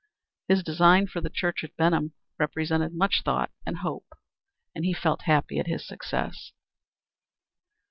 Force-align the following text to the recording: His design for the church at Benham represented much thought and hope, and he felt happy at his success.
His 0.47 0.63
design 0.63 1.05
for 1.05 1.21
the 1.21 1.29
church 1.29 1.63
at 1.63 1.75
Benham 1.77 2.13
represented 2.39 2.91
much 2.91 3.21
thought 3.23 3.51
and 3.67 3.77
hope, 3.77 4.17
and 4.73 4.83
he 4.83 4.95
felt 4.95 5.25
happy 5.25 5.59
at 5.59 5.67
his 5.67 5.85
success. 5.87 6.53